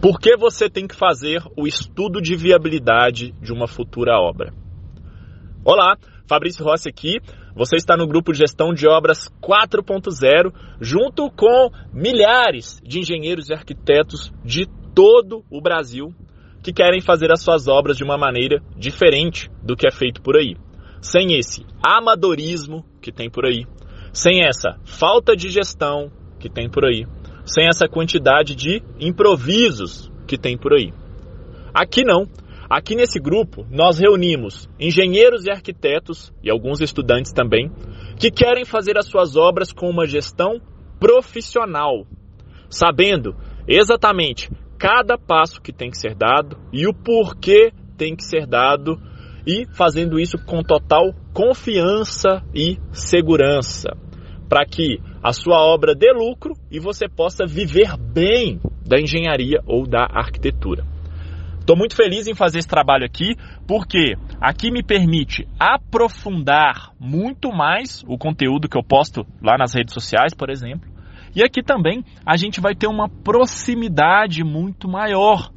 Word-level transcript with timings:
Por 0.00 0.18
que 0.18 0.34
você 0.34 0.70
tem 0.70 0.88
que 0.88 0.96
fazer 0.96 1.42
o 1.54 1.66
estudo 1.66 2.22
de 2.22 2.34
viabilidade 2.34 3.32
de 3.32 3.52
uma 3.52 3.68
futura 3.68 4.18
obra? 4.18 4.50
Olá, 5.62 5.98
Fabrício 6.26 6.64
Rossi 6.64 6.88
aqui. 6.88 7.20
Você 7.54 7.76
está 7.76 7.98
no 7.98 8.06
grupo 8.06 8.32
gestão 8.32 8.72
de 8.72 8.88
obras 8.88 9.28
4.0, 9.42 10.54
junto 10.80 11.30
com 11.30 11.70
milhares 11.92 12.80
de 12.82 13.00
engenheiros 13.00 13.50
e 13.50 13.52
arquitetos 13.52 14.32
de 14.42 14.66
todo 14.94 15.44
o 15.50 15.60
Brasil 15.60 16.14
que 16.62 16.72
querem 16.72 17.02
fazer 17.02 17.30
as 17.30 17.42
suas 17.42 17.68
obras 17.68 17.98
de 17.98 18.02
uma 18.02 18.16
maneira 18.16 18.62
diferente 18.74 19.50
do 19.62 19.76
que 19.76 19.86
é 19.86 19.90
feito 19.90 20.22
por 20.22 20.34
aí. 20.34 20.56
Sem 21.02 21.38
esse 21.38 21.66
amadorismo 21.82 22.86
que 23.02 23.12
tem 23.12 23.28
por 23.28 23.44
aí, 23.44 23.66
sem 24.14 24.46
essa 24.46 24.78
falta 24.82 25.36
de 25.36 25.50
gestão 25.50 26.10
que 26.38 26.48
tem 26.48 26.70
por 26.70 26.86
aí, 26.86 27.04
sem 27.52 27.66
essa 27.66 27.88
quantidade 27.88 28.54
de 28.54 28.82
improvisos 29.00 30.10
que 30.26 30.38
tem 30.38 30.56
por 30.56 30.72
aí. 30.72 30.92
Aqui 31.74 32.04
não. 32.04 32.28
Aqui 32.68 32.94
nesse 32.94 33.18
grupo, 33.18 33.66
nós 33.68 33.98
reunimos 33.98 34.68
engenheiros 34.78 35.44
e 35.44 35.50
arquitetos, 35.50 36.32
e 36.40 36.48
alguns 36.48 36.80
estudantes 36.80 37.32
também, 37.32 37.68
que 38.16 38.30
querem 38.30 38.64
fazer 38.64 38.96
as 38.96 39.06
suas 39.06 39.34
obras 39.34 39.72
com 39.72 39.90
uma 39.90 40.06
gestão 40.06 40.60
profissional, 41.00 42.06
sabendo 42.68 43.34
exatamente 43.66 44.48
cada 44.78 45.18
passo 45.18 45.60
que 45.60 45.72
tem 45.72 45.90
que 45.90 45.98
ser 45.98 46.14
dado 46.14 46.56
e 46.72 46.86
o 46.86 46.94
porquê 46.94 47.72
tem 47.98 48.14
que 48.14 48.24
ser 48.24 48.46
dado, 48.46 48.96
e 49.44 49.66
fazendo 49.74 50.20
isso 50.20 50.38
com 50.46 50.62
total 50.62 51.12
confiança 51.32 52.42
e 52.54 52.78
segurança, 52.92 53.96
para 54.48 54.64
que 54.64 55.00
a 55.22 55.32
sua 55.32 55.60
obra 55.60 55.94
dê 55.94 56.12
lucro 56.12 56.54
e 56.70 56.80
você 56.80 57.08
possa 57.08 57.44
viver 57.46 57.96
bem 57.96 58.60
da 58.86 58.98
engenharia 59.00 59.60
ou 59.66 59.86
da 59.86 60.02
arquitetura. 60.10 60.84
Estou 61.60 61.76
muito 61.76 61.94
feliz 61.94 62.26
em 62.26 62.34
fazer 62.34 62.58
esse 62.58 62.66
trabalho 62.66 63.04
aqui, 63.04 63.36
porque 63.68 64.16
aqui 64.40 64.72
me 64.72 64.82
permite 64.82 65.46
aprofundar 65.58 66.90
muito 66.98 67.52
mais 67.52 68.02
o 68.08 68.18
conteúdo 68.18 68.68
que 68.68 68.76
eu 68.76 68.82
posto 68.82 69.24
lá 69.42 69.56
nas 69.56 69.74
redes 69.74 69.94
sociais, 69.94 70.34
por 70.34 70.50
exemplo. 70.50 70.90
E 71.36 71.44
aqui 71.44 71.62
também 71.62 72.02
a 72.26 72.36
gente 72.36 72.60
vai 72.60 72.74
ter 72.74 72.88
uma 72.88 73.08
proximidade 73.08 74.42
muito 74.42 74.88
maior. 74.88 75.50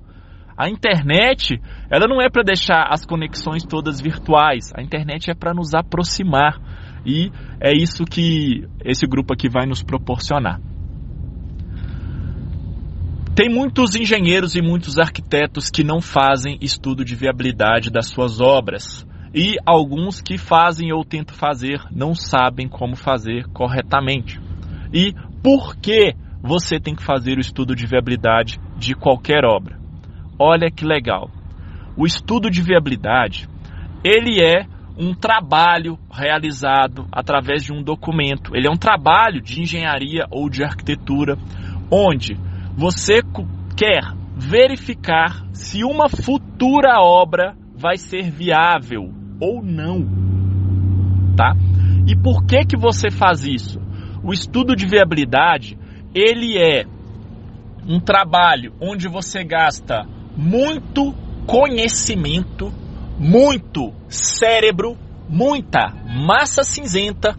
A 0.56 0.70
internet, 0.70 1.60
ela 1.90 2.08
não 2.08 2.22
é 2.22 2.30
para 2.30 2.44
deixar 2.44 2.86
as 2.92 3.06
conexões 3.06 3.64
todas 3.64 4.00
virtuais. 4.00 4.72
A 4.76 4.84
internet 4.84 5.32
é 5.32 5.34
para 5.34 5.54
nos 5.54 5.74
aproximar. 5.74 6.60
E 7.06 7.32
é 7.60 7.72
isso 7.74 8.06
que 8.06 8.68
esse 8.84 9.06
grupo 9.06 9.34
aqui 9.34 9.50
vai 9.50 9.66
nos 9.66 9.84
proporcionar. 9.84 10.60
Tem 13.36 13.50
muitos 13.50 13.96
engenheiros 13.96 14.56
e 14.56 14.62
muitos 14.62 15.00
arquitetos 15.00 15.72
que 15.72 15.84
não 15.84 16.00
fazem 16.00 16.58
estudo 16.62 17.04
de 17.04 17.16
viabilidade 17.16 17.90
das 17.90 18.08
suas 18.08 18.40
obras. 18.40 19.08
E 19.34 19.56
alguns 19.66 20.22
que 20.22 20.38
fazem 20.38 20.94
ou 20.94 21.04
tentam 21.04 21.36
fazer 21.36 21.82
não 21.92 22.14
sabem 22.14 22.68
como 22.68 22.96
fazer 22.96 23.48
corretamente. 23.48 24.40
E 24.94 25.14
por 25.42 25.76
que 25.76 26.14
você 26.44 26.80
tem 26.80 26.94
que 26.94 27.04
fazer 27.04 27.38
o 27.38 27.42
estudo 27.42 27.76
de 27.76 27.88
viabilidade 27.88 28.60
de 28.78 28.94
qualquer 28.94 29.44
obra? 29.44 29.80
Olha 30.38 30.70
que 30.70 30.86
legal. 30.86 31.32
O 31.98 32.06
estudo 32.06 32.52
de 32.52 32.62
viabilidade, 32.62 33.50
ele 34.04 34.40
é 34.44 34.68
um 34.98 35.14
trabalho 35.14 35.98
realizado 36.12 37.08
através 37.12 37.64
de 37.64 37.74
um 37.74 37.82
documento. 37.82 38.56
Ele 38.56 38.68
é 38.68 38.72
um 38.72 38.78
trabalho 38.78 39.42
de 39.42 39.62
engenharia 39.62 40.26
ou 40.30 40.50
de 40.50 40.64
arquitetura, 40.64 41.38
onde 41.92 42.38
você 42.76 43.22
quer 43.76 44.14
verificar 44.36 45.46
se 45.54 45.84
uma 45.84 46.10
futura 46.10 47.00
obra 47.02 47.56
vai 47.76 47.98
ser 47.98 48.30
viável 48.30 49.12
ou 49.40 49.64
não, 49.64 50.06
tá? 51.36 51.54
E 52.08 52.16
por 52.16 52.46
que 52.46 52.66
que 52.66 52.78
você 52.78 53.10
faz 53.10 53.46
isso? 53.46 53.82
O 54.24 54.32
estudo 54.32 54.76
de 54.76 54.88
viabilidade, 54.88 55.78
ele 56.14 56.58
é 56.58 56.86
um 57.88 58.00
trabalho 58.00 58.74
onde 58.80 59.08
você 59.08 59.44
gasta 59.44 60.06
muito 60.38 61.14
conhecimento 61.46 62.72
muito 63.18 63.94
cérebro, 64.08 64.98
muita 65.30 65.94
massa 66.06 66.64
cinzenta 66.64 67.38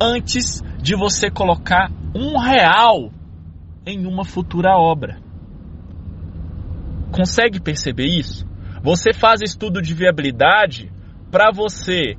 antes 0.00 0.62
de 0.80 0.96
você 0.96 1.30
colocar 1.30 1.90
um 2.14 2.38
real 2.38 3.10
em 3.86 4.06
uma 4.06 4.24
futura 4.24 4.76
obra. 4.76 5.18
Consegue 7.12 7.60
perceber 7.60 8.06
isso? 8.06 8.46
Você 8.82 9.12
faz 9.12 9.40
estudo 9.40 9.80
de 9.80 9.94
viabilidade 9.94 10.92
para 11.30 11.50
você 11.52 12.16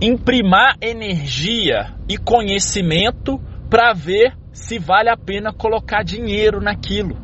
imprimar 0.00 0.76
energia 0.80 1.94
e 2.08 2.16
conhecimento 2.18 3.40
para 3.70 3.92
ver 3.92 4.36
se 4.52 4.78
vale 4.78 5.08
a 5.08 5.16
pena 5.16 5.52
colocar 5.52 6.02
dinheiro 6.02 6.60
naquilo. 6.60 7.16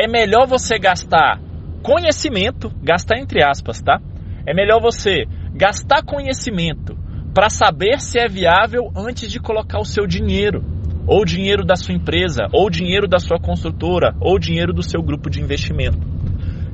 É 0.00 0.06
melhor 0.06 0.46
você 0.46 0.78
gastar 0.78 1.40
conhecimento, 1.82 2.70
gastar 2.82 3.18
entre 3.18 3.42
aspas, 3.42 3.80
tá? 3.82 4.00
É 4.46 4.54
melhor 4.54 4.80
você 4.80 5.24
gastar 5.54 6.02
conhecimento 6.02 6.96
para 7.34 7.50
saber 7.50 8.00
se 8.00 8.18
é 8.18 8.28
viável 8.28 8.90
antes 8.96 9.30
de 9.30 9.38
colocar 9.38 9.78
o 9.78 9.84
seu 9.84 10.06
dinheiro, 10.06 10.64
ou 11.06 11.24
dinheiro 11.24 11.64
da 11.64 11.76
sua 11.76 11.94
empresa, 11.94 12.46
ou 12.52 12.68
dinheiro 12.68 13.06
da 13.06 13.18
sua 13.18 13.38
construtora, 13.38 14.14
ou 14.20 14.38
dinheiro 14.38 14.72
do 14.72 14.82
seu 14.82 15.02
grupo 15.02 15.30
de 15.30 15.40
investimento. 15.40 15.98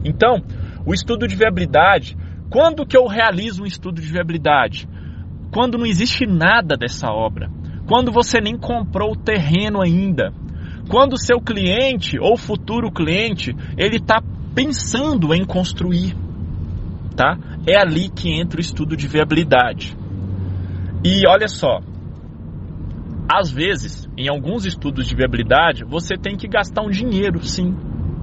Então, 0.05 0.43
o 0.87 0.93
estudo 0.93 1.27
de 1.27 1.37
viabilidade, 1.37 2.17
quando 2.51 2.87
que 2.87 2.97
eu 2.97 3.07
realizo 3.07 3.63
um 3.63 3.67
estudo 3.67 4.01
de 4.01 4.07
viabilidade? 4.07 4.89
Quando 5.53 5.79
não 5.79 5.87
existe 5.87 6.27
nada 6.27 6.77
dessa 6.77 7.09
obra, 7.11 7.49
quando 7.87 8.11
você 8.11 8.41
nem 8.41 8.57
comprou 8.57 9.13
o 9.13 9.17
terreno 9.17 9.81
ainda, 9.81 10.33
quando 10.89 11.15
o 11.15 11.19
seu 11.19 11.41
cliente 11.41 12.19
ou 12.19 12.37
futuro 12.37 12.91
cliente 12.91 13.55
ele 13.79 13.97
está 13.97 14.21
pensando 14.55 15.35
em 15.35 15.45
construir, 15.45 16.17
tá? 17.17 17.37
É 17.67 17.77
ali 17.77 18.09
que 18.09 18.31
entra 18.31 18.59
o 18.59 18.61
estudo 18.61 18.97
de 18.97 19.09
viabilidade. 19.09 19.97
E 21.05 21.27
olha 21.29 21.49
só, 21.49 21.81
às 23.31 23.51
vezes, 23.51 24.09
em 24.17 24.29
alguns 24.29 24.65
estudos 24.65 25.07
de 25.07 25.15
viabilidade, 25.15 25.85
você 25.85 26.17
tem 26.17 26.37
que 26.37 26.47
gastar 26.47 26.83
um 26.83 26.91
dinheiro, 26.91 27.43
sim, 27.45 27.75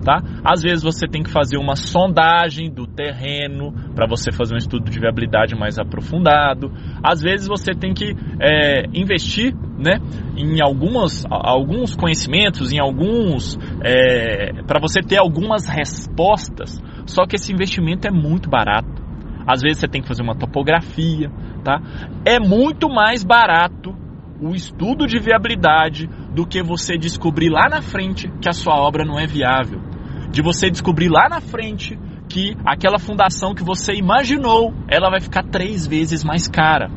tá? 0.03 0.21
Às 0.43 0.61
vezes 0.61 0.83
você 0.83 1.07
tem 1.07 1.23
que 1.23 1.29
fazer 1.29 1.57
uma 1.57 1.75
sondagem 1.75 2.71
do 2.71 2.87
terreno 2.87 3.73
para 3.95 4.07
você 4.07 4.31
fazer 4.31 4.55
um 4.55 4.57
estudo 4.57 4.89
de 4.89 4.99
viabilidade 4.99 5.55
mais 5.55 5.77
aprofundado. 5.77 6.71
Às 7.03 7.21
vezes 7.21 7.47
você 7.47 7.73
tem 7.73 7.93
que 7.93 8.15
é, 8.39 8.85
investir 8.93 9.55
né, 9.77 9.99
em 10.35 10.61
algumas, 10.61 11.25
alguns 11.29 11.95
conhecimentos, 11.95 12.71
em 12.71 12.79
alguns. 12.79 13.57
É, 13.83 14.63
para 14.63 14.79
você 14.79 15.01
ter 15.01 15.19
algumas 15.19 15.67
respostas. 15.67 16.81
Só 17.05 17.25
que 17.25 17.35
esse 17.35 17.53
investimento 17.53 18.07
é 18.07 18.11
muito 18.11 18.49
barato. 18.49 19.01
Às 19.45 19.61
vezes 19.61 19.79
você 19.79 19.87
tem 19.87 20.01
que 20.01 20.07
fazer 20.07 20.21
uma 20.21 20.35
topografia, 20.35 21.29
tá? 21.63 21.81
É 22.25 22.39
muito 22.39 22.87
mais 22.87 23.23
barato 23.23 23.95
o 24.41 24.55
estudo 24.55 25.05
de 25.05 25.19
viabilidade 25.19 26.07
do 26.33 26.47
que 26.47 26.63
você 26.63 26.97
descobrir 26.97 27.49
lá 27.49 27.69
na 27.69 27.81
frente 27.81 28.27
que 28.41 28.49
a 28.49 28.53
sua 28.53 28.75
obra 28.75 29.05
não 29.05 29.19
é 29.19 29.27
viável. 29.27 29.90
De 30.31 30.41
você 30.41 30.69
descobrir 30.69 31.09
lá 31.09 31.27
na 31.29 31.41
frente 31.41 31.99
que 32.29 32.55
aquela 32.65 32.97
fundação 32.97 33.53
que 33.53 33.63
você 33.63 33.93
imaginou, 33.93 34.73
ela 34.87 35.09
vai 35.09 35.19
ficar 35.19 35.43
três 35.43 35.85
vezes 35.85 36.23
mais 36.23 36.47
cara. 36.47 36.89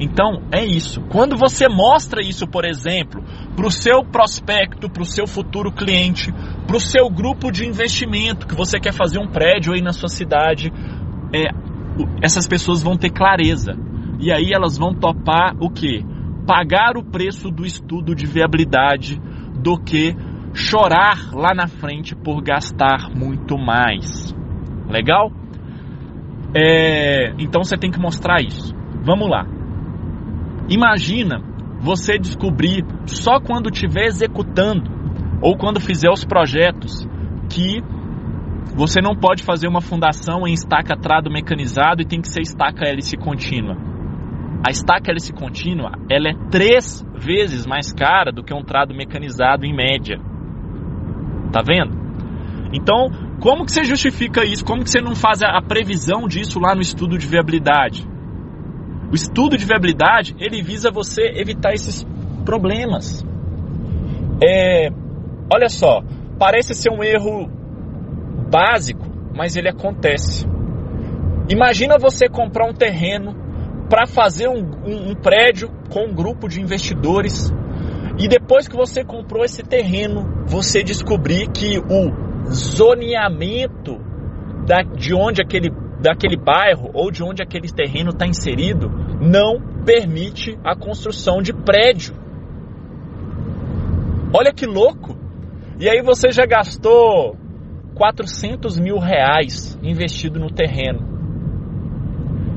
Então 0.00 0.42
é 0.50 0.64
isso. 0.64 1.00
Quando 1.02 1.36
você 1.36 1.68
mostra 1.68 2.20
isso, 2.20 2.46
por 2.46 2.64
exemplo, 2.64 3.22
para 3.54 3.66
o 3.66 3.70
seu 3.70 4.04
prospecto, 4.04 4.90
para 4.90 5.02
o 5.02 5.06
seu 5.06 5.28
futuro 5.28 5.70
cliente, 5.70 6.32
para 6.66 6.76
o 6.76 6.80
seu 6.80 7.08
grupo 7.08 7.52
de 7.52 7.64
investimento 7.64 8.46
que 8.46 8.54
você 8.54 8.80
quer 8.80 8.92
fazer 8.92 9.20
um 9.20 9.28
prédio 9.28 9.72
aí 9.72 9.80
na 9.80 9.92
sua 9.92 10.08
cidade, 10.08 10.72
é, 11.32 11.50
essas 12.20 12.48
pessoas 12.48 12.82
vão 12.82 12.96
ter 12.96 13.10
clareza. 13.10 13.74
E 14.18 14.32
aí 14.32 14.50
elas 14.52 14.76
vão 14.76 14.92
topar 14.92 15.54
o 15.60 15.70
que? 15.70 16.04
Pagar 16.46 16.96
o 16.96 17.04
preço 17.04 17.48
do 17.48 17.64
estudo 17.64 18.14
de 18.14 18.26
viabilidade 18.26 19.20
do 19.62 19.78
que 19.78 20.16
chorar 20.54 21.32
lá 21.32 21.54
na 21.54 21.66
frente 21.66 22.14
por 22.14 22.42
gastar 22.42 23.10
muito 23.14 23.56
mais. 23.58 24.34
Legal? 24.88 25.32
É, 26.54 27.32
então 27.38 27.64
você 27.64 27.76
tem 27.76 27.90
que 27.90 27.98
mostrar 27.98 28.42
isso. 28.42 28.74
Vamos 29.02 29.28
lá. 29.28 29.46
Imagina 30.68 31.42
você 31.80 32.18
descobrir 32.18 32.84
só 33.06 33.40
quando 33.40 33.70
estiver 33.70 34.04
executando 34.04 34.90
ou 35.40 35.56
quando 35.56 35.80
fizer 35.80 36.10
os 36.10 36.24
projetos 36.24 37.06
que 37.50 37.82
você 38.76 39.00
não 39.02 39.16
pode 39.16 39.42
fazer 39.42 39.68
uma 39.68 39.80
fundação 39.80 40.46
em 40.46 40.52
estaca 40.52 40.96
trado 40.96 41.30
mecanizado 41.30 42.00
e 42.00 42.06
tem 42.06 42.20
que 42.20 42.28
ser 42.28 42.40
estaca 42.40 42.86
hélice 42.86 43.16
contínua. 43.16 43.76
A 44.66 44.70
estaca 44.70 45.10
hélice 45.10 45.32
contínua 45.32 45.92
ela 46.08 46.28
é 46.28 46.34
três 46.50 47.04
vezes 47.16 47.66
mais 47.66 47.92
cara 47.92 48.30
do 48.30 48.44
que 48.44 48.54
um 48.54 48.62
trado 48.62 48.94
mecanizado 48.94 49.66
em 49.66 49.74
média. 49.74 50.20
Tá 51.52 51.62
vendo? 51.62 52.00
Então, 52.72 53.10
como 53.40 53.64
que 53.66 53.72
você 53.72 53.84
justifica 53.84 54.44
isso? 54.44 54.64
Como 54.64 54.82
que 54.82 54.90
você 54.90 55.00
não 55.00 55.14
faz 55.14 55.42
a 55.42 55.60
previsão 55.60 56.26
disso 56.26 56.58
lá 56.58 56.74
no 56.74 56.80
estudo 56.80 57.18
de 57.18 57.26
viabilidade? 57.26 58.08
O 59.10 59.14
estudo 59.14 59.58
de 59.58 59.64
viabilidade, 59.66 60.34
ele 60.38 60.62
visa 60.62 60.90
você 60.90 61.22
evitar 61.34 61.74
esses 61.74 62.06
problemas. 62.46 63.22
É, 64.42 64.88
olha 65.52 65.68
só, 65.68 66.02
parece 66.38 66.74
ser 66.74 66.90
um 66.90 67.04
erro 67.04 67.46
básico, 68.50 69.06
mas 69.36 69.54
ele 69.54 69.68
acontece. 69.68 70.46
Imagina 71.50 71.98
você 71.98 72.28
comprar 72.28 72.66
um 72.66 72.72
terreno 72.72 73.36
para 73.90 74.06
fazer 74.06 74.48
um, 74.48 74.62
um, 74.86 75.10
um 75.10 75.14
prédio 75.14 75.68
com 75.90 76.06
um 76.06 76.14
grupo 76.14 76.48
de 76.48 76.62
investidores 76.62 77.52
e 78.22 78.28
depois 78.28 78.68
que 78.68 78.76
você 78.76 79.02
comprou 79.02 79.44
esse 79.44 79.64
terreno, 79.64 80.44
você 80.46 80.80
descobrir 80.80 81.50
que 81.50 81.76
o 81.80 82.52
zoneamento 82.52 83.98
da, 84.64 84.82
de 84.82 85.12
onde 85.12 85.42
aquele, 85.42 85.70
daquele 86.00 86.36
bairro 86.36 86.88
ou 86.94 87.10
de 87.10 87.24
onde 87.24 87.42
aquele 87.42 87.68
terreno 87.68 88.10
está 88.10 88.24
inserido 88.24 88.88
não 89.20 89.60
permite 89.84 90.56
a 90.62 90.76
construção 90.76 91.42
de 91.42 91.52
prédio. 91.52 92.14
Olha 94.32 94.52
que 94.52 94.66
louco! 94.66 95.16
E 95.80 95.88
aí 95.88 96.00
você 96.00 96.30
já 96.30 96.46
gastou 96.46 97.36
400 97.96 98.78
mil 98.78 99.00
reais 99.00 99.76
investido 99.82 100.38
no 100.38 100.48
terreno. 100.48 101.00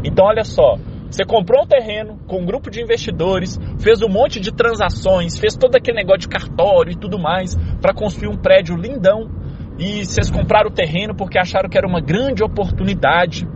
Então 0.04 0.28
olha 0.28 0.44
só, 0.44 0.78
você 1.16 1.24
comprou 1.24 1.64
um 1.64 1.66
terreno 1.66 2.20
com 2.28 2.42
um 2.42 2.46
grupo 2.46 2.70
de 2.70 2.82
investidores, 2.82 3.58
fez 3.80 4.02
um 4.02 4.10
monte 4.10 4.38
de 4.38 4.52
transações, 4.52 5.40
fez 5.40 5.56
todo 5.56 5.74
aquele 5.78 5.96
negócio 5.96 6.20
de 6.20 6.28
cartório 6.28 6.92
e 6.92 6.96
tudo 6.96 7.18
mais 7.18 7.56
para 7.82 7.94
construir 7.94 8.28
um 8.28 8.36
prédio 8.36 8.76
lindão. 8.76 9.32
E 9.80 10.06
vocês 10.06 10.30
compraram 10.30 10.70
o 10.70 10.74
terreno 10.74 11.16
porque 11.16 11.40
acharam 11.40 11.70
que 11.70 11.78
era 11.78 11.88
uma 11.88 12.02
grande 12.02 12.44
oportunidade. 12.44 13.48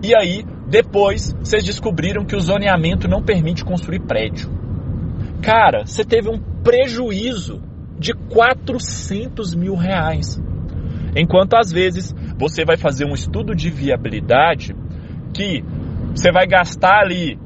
E 0.00 0.14
aí, 0.14 0.44
depois, 0.68 1.34
vocês 1.40 1.64
descobriram 1.64 2.24
que 2.24 2.36
o 2.36 2.40
zoneamento 2.40 3.08
não 3.08 3.20
permite 3.20 3.64
construir 3.64 3.98
prédio. 4.06 4.48
Cara, 5.42 5.84
você 5.84 6.04
teve 6.04 6.30
um 6.30 6.38
prejuízo 6.62 7.60
de 7.98 8.14
400 8.14 9.56
mil 9.56 9.74
reais. 9.74 10.40
Enquanto 11.16 11.54
às 11.54 11.72
vezes 11.72 12.14
você 12.38 12.64
vai 12.64 12.76
fazer 12.76 13.06
um 13.06 13.12
estudo 13.12 13.56
de 13.56 13.70
viabilidade 13.70 14.72
que 15.34 15.64
você 16.14 16.30
vai 16.30 16.46
gastar 16.46 17.00
ali, 17.00 17.38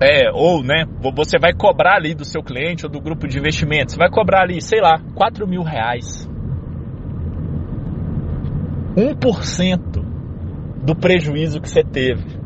é, 0.00 0.30
ou 0.32 0.62
né, 0.62 0.84
você 1.14 1.38
vai 1.38 1.52
cobrar 1.52 1.96
ali 1.96 2.14
do 2.14 2.24
seu 2.24 2.42
cliente 2.42 2.86
ou 2.86 2.90
do 2.90 3.00
grupo 3.00 3.26
de 3.26 3.38
investimentos, 3.38 3.94
você 3.94 3.98
vai 3.98 4.10
cobrar 4.10 4.42
ali, 4.42 4.60
sei 4.60 4.80
lá, 4.80 5.00
4 5.14 5.46
mil 5.46 5.62
reais. 5.62 6.28
1% 8.96 10.04
do 10.84 10.96
prejuízo 10.96 11.60
que 11.60 11.68
você 11.68 11.82
teve. 11.82 12.38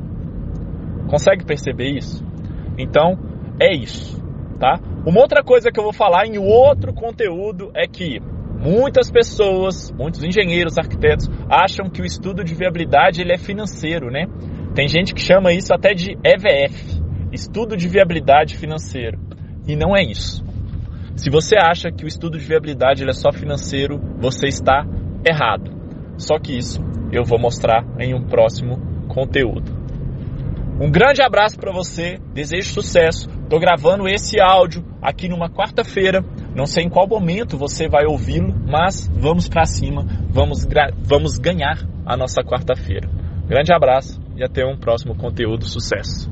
Consegue 1.09 1.45
perceber 1.45 1.97
isso? 1.97 2.25
Então, 2.79 3.19
é 3.61 3.75
isso, 3.75 4.23
tá? 4.59 4.81
Uma 5.07 5.21
outra 5.21 5.43
coisa 5.43 5.71
que 5.71 5.79
eu 5.79 5.85
vou 5.85 5.93
falar 5.93 6.27
em 6.27 6.39
outro 6.39 6.93
conteúdo 6.93 7.71
é 7.75 7.87
que 7.87 8.21
muitas 8.59 9.11
pessoas, 9.11 9.91
muitos 9.93 10.23
engenheiros, 10.23 10.79
arquitetos 10.79 11.29
acham 11.51 11.91
que 11.91 12.01
o 12.01 12.05
estudo 12.05 12.45
de 12.45 12.55
viabilidade 12.55 13.21
ele 13.21 13.33
é 13.33 13.39
financeiro, 13.39 14.11
né? 14.11 14.27
Tem 14.75 14.89
gente 14.89 15.13
que 15.13 15.21
chama 15.21 15.53
isso 15.53 15.75
até 15.75 15.93
de 15.93 16.17
EVF, 16.25 17.03
estudo 17.31 17.77
de 17.77 17.87
viabilidade 17.87 18.57
financeiro, 18.57 19.21
e 19.69 19.77
não 19.77 19.95
é 19.95 20.03
isso. 20.03 20.43
Se 21.15 21.29
você 21.29 21.57
acha 21.57 21.93
que 21.93 22.05
o 22.05 22.09
estudo 22.09 22.39
de 22.39 22.45
viabilidade 22.45 23.07
é 23.07 23.13
só 23.13 23.31
financeiro, 23.31 24.01
você 24.19 24.47
está 24.47 24.87
errado. 25.27 25.71
Só 26.17 26.39
que 26.39 26.57
isso 26.57 26.81
eu 27.13 27.23
vou 27.23 27.39
mostrar 27.39 27.85
em 27.99 28.15
um 28.15 28.25
próximo 28.25 28.79
conteúdo. 29.09 29.71
Um 30.81 30.91
grande 30.91 31.23
abraço 31.23 31.59
para 31.59 31.71
você, 31.71 32.19
desejo 32.33 32.73
sucesso. 32.73 33.29
Estou 33.43 33.61
gravando 33.61 34.09
esse 34.09 34.41
áudio 34.41 34.83
aqui 35.03 35.29
numa 35.29 35.51
quarta-feira. 35.51 36.25
Não 36.57 36.65
sei 36.65 36.85
em 36.85 36.89
qual 36.89 37.07
momento 37.07 37.59
você 37.59 37.89
vai 37.89 38.07
ouvi-lo, 38.07 38.55
mas 38.67 39.07
vamos 39.15 39.51
para 39.51 39.67
cima, 39.67 40.07
vamos, 40.31 40.67
vamos 41.03 41.37
ganhar 41.37 41.79
a 42.07 42.17
nossa 42.17 42.43
quarta-feira. 42.43 43.09
Grande 43.47 43.71
abraço 43.71 44.22
e 44.43 44.45
até 44.45 44.67
um 44.67 44.77
próximo 44.77 45.15
conteúdo. 45.15 45.65
Sucesso! 45.65 46.32